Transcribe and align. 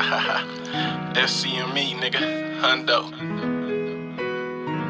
FCME, 1.14 1.94
nigga. 2.00 2.60
Hundoe. 2.60 3.12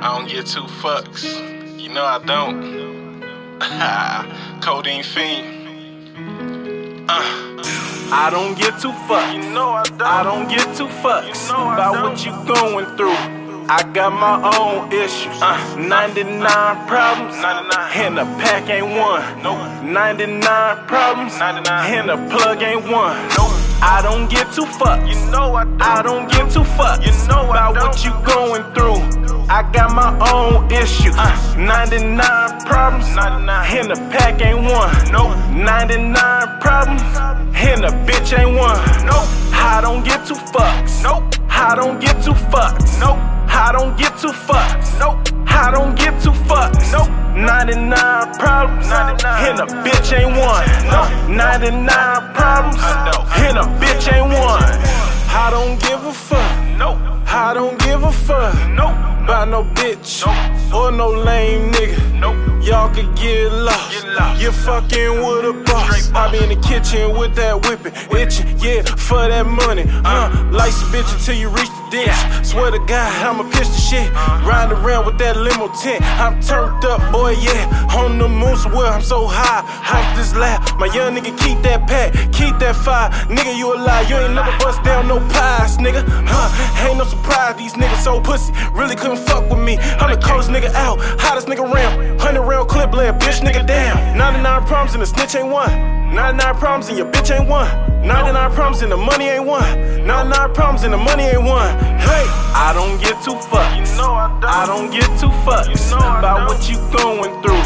I 0.02 0.18
don't 0.18 0.28
get 0.28 0.46
two 0.46 0.62
fucks. 0.62 1.24
You 1.80 1.88
know 1.90 2.04
I 2.04 2.18
don't. 2.24 3.22
Codeine 4.62 5.02
fiend. 5.02 5.58
Uh. 7.08 7.48
I 8.14 8.28
don't 8.30 8.58
get 8.58 8.78
two 8.78 8.92
fucks. 9.08 9.32
You 9.32 9.50
know 9.52 9.70
I 9.70 9.82
don't. 9.84 10.02
I 10.02 10.22
don't 10.22 10.46
get 10.48 10.76
two 10.76 10.86
fucks 10.86 11.46
You 11.48 11.52
know 11.54 11.72
about 11.72 11.94
don't. 11.94 12.02
what 12.02 12.24
you 12.26 12.32
going 12.54 12.96
through. 12.96 13.16
I 13.68 13.82
got 13.94 14.12
my 14.12 14.36
own 14.58 14.92
issues. 14.92 15.40
Uh, 15.40 15.76
99 15.78 16.86
problems. 16.86 17.40
99. 17.40 17.90
And 18.04 18.18
the 18.18 18.24
pack 18.42 18.68
ain't 18.68 18.86
one. 18.98 19.42
Nope. 19.42 19.84
99 19.84 20.86
problems. 20.86 21.38
99. 21.38 21.92
And 21.94 22.08
the 22.10 22.36
plug 22.36 22.60
ain't 22.62 22.82
one. 22.90 23.16
Nope. 23.38 23.61
I 23.82 24.00
don't 24.00 24.30
get 24.30 24.52
two 24.52 24.62
fucks. 24.62 25.08
You 25.08 25.32
know 25.32 25.54
I 25.54 25.64
don't. 25.64 25.82
I 25.82 26.02
don't 26.02 26.30
get 26.30 26.52
two 26.52 26.60
fucks 26.60 27.04
You 27.04 27.12
know 27.26 27.50
about 27.50 27.74
what 27.74 28.04
you 28.04 28.12
going 28.24 28.62
through. 28.74 29.02
I 29.50 29.68
got 29.72 29.92
my 29.92 30.14
own 30.30 30.70
issues. 30.70 31.16
Uh. 31.18 31.56
99 31.58 32.60
problems. 32.60 33.12
99. 33.16 33.76
And 33.76 33.90
the 33.90 33.96
pack 34.14 34.40
ain't 34.40 34.62
one. 34.62 34.94
Nope. 35.10 35.36
99 35.50 36.60
problems. 36.60 37.02
And 37.58 37.82
the 37.82 37.90
bitch 38.06 38.38
ain't 38.38 38.56
one. 38.56 38.78
Nope. 39.04 39.26
I 39.52 39.80
don't 39.82 40.04
get 40.04 40.28
two 40.28 40.34
fucks. 40.34 41.02
Nope. 41.02 41.34
I 41.50 41.74
don't 41.74 42.00
get 42.00 42.22
two 42.22 42.34
fucks. 42.34 43.00
Nope. 43.00 43.18
I 43.50 43.72
don't 43.72 43.98
get 43.98 44.16
two 44.16 44.28
fucks. 44.28 44.96
Nope. 45.00 45.18
I 45.48 45.72
don't 45.72 45.96
get 45.98 46.21
two 46.21 46.21
fucks. 46.21 46.21
Nope. 46.21 46.21
99 47.42 48.34
problems. 48.38 48.88
99. 48.88 49.48
And 49.48 49.58
a 49.60 49.66
bitch 49.82 50.12
ain't 50.16 50.36
one. 50.38 50.66
Nope. 50.86 51.10
99 51.28 52.34
problems. 52.34 52.78
And 53.42 53.58
a 53.58 53.66
bitch 53.82 54.12
ain't 54.12 54.28
one. 54.28 54.62
I 55.34 55.48
don't 55.50 55.80
give 55.80 56.04
a 56.04 56.12
fuck. 56.12 56.62
I 57.34 57.54
don't 57.54 57.78
give 57.80 58.02
a 58.02 58.12
fuck. 58.12 58.54
Nope. 58.68 58.94
By 59.26 59.46
no 59.46 59.64
bitch. 59.64 60.26
Or 60.72 60.92
no 60.92 61.08
lame 61.08 61.72
nigga. 61.72 62.20
Nope. 62.20 62.62
Y'all 62.62 62.90
could 62.94 63.16
get 63.16 63.50
lost. 63.50 64.04
You're 64.12 64.52
fucking 64.52 65.22
with 65.24 65.46
a 65.46 65.64
boss. 65.64 66.10
I 66.12 66.30
be 66.30 66.42
in 66.42 66.50
the 66.50 66.60
kitchen 66.66 67.16
with 67.16 67.34
that 67.36 67.64
whipping, 67.64 67.94
itching, 68.12 68.58
yeah, 68.58 68.82
for 68.82 69.24
that 69.28 69.46
money. 69.46 69.84
Uh, 70.04 70.28
lice 70.50 70.76
a 70.82 70.86
bitch 70.92 71.08
until 71.14 71.36
you 71.36 71.48
reach 71.48 71.70
the 71.70 72.04
ditch. 72.04 72.44
Swear 72.44 72.70
to 72.72 72.78
God, 72.80 73.08
I'ma 73.24 73.48
pitch 73.48 73.68
the 73.68 73.80
shit. 73.80 74.10
Ride 74.44 74.72
around 74.72 75.06
with 75.06 75.16
that 75.18 75.36
limo 75.36 75.72
tent. 75.80 76.04
I'm 76.20 76.42
turned 76.42 76.84
up, 76.84 77.00
boy, 77.12 77.38
yeah. 77.40 77.96
On 77.96 78.18
the 78.18 78.28
moon 78.28 78.56
somewhere, 78.56 78.88
I'm 78.88 79.00
so 79.00 79.26
high. 79.30 79.62
Off 79.62 80.16
this 80.16 80.34
lap, 80.34 80.60
my 80.78 80.86
young 80.92 81.14
nigga 81.14 81.32
keep 81.38 81.62
that 81.62 81.86
pack, 81.86 82.12
keep 82.32 82.58
that 82.58 82.76
fire. 82.76 83.08
Nigga, 83.32 83.56
you 83.56 83.72
a 83.72 83.76
lie, 83.78 84.02
you 84.10 84.16
ain't 84.16 84.34
never 84.34 84.52
bust 84.58 84.82
down 84.82 85.08
no 85.08 85.20
pies, 85.32 85.78
nigga. 85.78 86.04
Huh, 86.26 86.50
ain't 86.84 86.98
no 86.98 87.04
surprise, 87.04 87.56
these 87.56 87.74
niggas 87.74 88.02
so 88.02 88.20
pussy. 88.20 88.52
Really 88.74 88.96
couldn't 88.96 89.24
fuck 89.24 89.48
with 89.48 89.62
me. 89.62 89.78
I'm 90.02 90.10
the 90.10 90.20
coldest 90.20 90.50
nigga 90.50 90.74
out, 90.74 90.98
hottest 91.22 91.46
nigga 91.46 91.62
around. 91.62 92.18
100 92.18 92.42
round 92.42 92.68
clip, 92.68 92.92
lay 92.92 93.08
a 93.08 93.12
bitch 93.12 93.40
nigga 93.40 93.64
down. 93.64 94.01
99 94.16 94.66
problems 94.66 94.94
and 94.94 95.02
the 95.02 95.06
snitch 95.06 95.34
ain't 95.34 95.48
one. 95.48 95.70
99 96.14 96.54
problems 96.56 96.88
and 96.88 96.98
your 96.98 97.10
bitch 97.10 97.34
ain't 97.34 97.48
one. 97.48 97.68
99 98.06 98.52
problems 98.52 98.82
and 98.82 98.92
the 98.92 98.96
money 98.96 99.28
ain't 99.28 99.46
one. 99.46 100.06
99 100.06 100.54
problems 100.54 100.82
and 100.82 100.92
the 100.92 100.98
money 100.98 101.24
ain't 101.24 101.44
one. 101.44 101.72
Hey, 102.02 102.26
I 102.52 102.72
don't 102.74 103.00
get 103.00 103.16
two 103.24 103.32
fucks. 103.48 103.78
You 103.78 103.86
know 103.96 104.12
I 104.12 104.28
don't. 104.40 104.50
I 104.50 104.66
don't 104.66 104.90
get 104.90 105.08
two 105.18 105.32
fucks 105.46 105.70
You 105.70 105.78
know 105.96 106.18
about 106.18 106.48
what 106.48 106.68
you 106.68 106.76
going 106.92 107.32
through. 107.40 107.62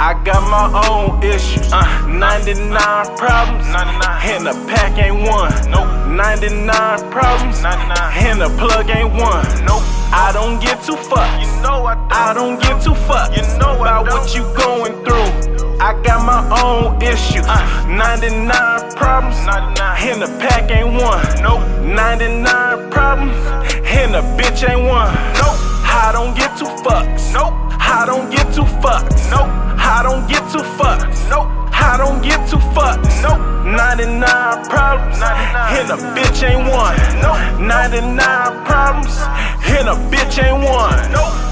I 0.00 0.16
got 0.24 0.40
my 0.48 0.70
own 0.88 1.22
issues. 1.22 1.72
Uh. 1.72 2.06
99 2.06 2.70
problems. 3.18 3.68
99. 3.68 4.00
And 4.32 4.46
the 4.46 4.54
pack 4.70 4.96
ain't 4.96 5.28
one. 5.28 5.52
Nope. 5.68 5.90
99 6.08 7.10
problems. 7.10 7.60
99. 7.62 7.98
And 8.24 8.40
the 8.40 8.48
plug 8.56 8.88
ain't 8.88 9.12
one. 9.12 9.44
Nope. 9.66 9.84
I 10.12 10.30
don't 10.32 10.58
get 10.58 10.82
two 10.82 10.96
fucks. 10.96 11.44
You 11.44 11.50
know 11.62 11.84
I 11.84 11.94
don't. 11.94 12.12
I 12.12 12.34
don't 12.34 12.60
get 12.62 12.82
two 12.82 12.96
fucks 13.06 13.36
You 13.36 13.42
know 13.58 13.76
about 13.80 14.06
what 14.06 14.34
you 14.34 14.42
going 14.56 14.94
through. 15.04 15.09
I 15.80 15.96
got 16.02 16.26
my 16.26 16.44
own 16.60 17.00
issues. 17.00 17.46
Uh. 17.48 17.86
99 17.88 18.92
problems. 18.96 19.34
99. 19.46 20.12
And 20.12 20.20
the 20.20 20.28
pack 20.36 20.70
ain't 20.70 20.92
one. 20.92 21.24
Nope. 21.40 21.64
99 21.82 22.90
problems. 22.90 23.34
And 23.88 24.12
the 24.12 24.20
bitch 24.36 24.60
ain't 24.68 24.84
one. 24.84 25.08
Nope. 25.40 25.56
I 25.88 26.10
don't 26.12 26.36
get 26.36 26.52
two 26.58 26.68
fucks. 26.84 27.32
Nope. 27.32 27.54
I 27.80 28.04
don't 28.04 28.28
get 28.30 28.52
two 28.52 28.68
fucks. 28.84 29.30
Nope. 29.32 29.48
I 29.80 30.02
don't 30.04 30.28
get 30.28 30.44
two 30.52 30.60
fucks. 30.76 31.30
Nope. 31.30 31.48
I 31.72 31.96
don't 31.96 32.20
get 32.20 32.46
two 32.46 32.60
fucks. 32.76 33.22
Nope. 33.24 33.40
99 33.64 34.20
problems. 34.68 35.18
99. 35.18 35.80
And 35.80 35.88
a 35.90 35.98
bitch 36.12 36.44
ain't 36.44 36.68
one. 36.68 37.00
Nope. 37.24 37.58
99 37.58 38.66
problems. 38.68 39.16
And 39.64 39.88
a 39.88 39.96
bitch 40.12 40.36
ain't 40.44 40.60
one. 40.62 41.10
Nope. 41.10 41.49